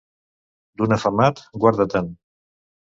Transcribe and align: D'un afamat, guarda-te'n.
D'un 0.81 0.95
afamat, 0.97 1.45
guarda-te'n. 1.67 2.13